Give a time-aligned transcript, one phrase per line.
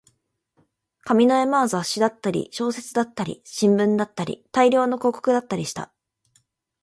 [1.03, 5.93] 紙の山は雑誌だったり、小説だったり、新聞だったり、大量の広告だったりした